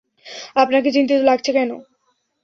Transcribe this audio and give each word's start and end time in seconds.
আপনাকে 0.55 0.89
চিন্তিত 0.91 1.21
লাগছে 1.23 1.51
কেনো? 1.53 1.77